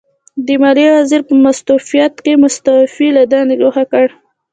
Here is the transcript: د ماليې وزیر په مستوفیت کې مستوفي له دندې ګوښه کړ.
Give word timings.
د 0.47 0.47
ماليې 0.61 0.89
وزیر 0.97 1.21
په 1.27 1.33
مستوفیت 1.45 2.13
کې 2.23 2.41
مستوفي 2.43 3.07
له 3.17 3.23
دندې 3.31 3.55
ګوښه 3.61 3.85
کړ. 3.91 4.07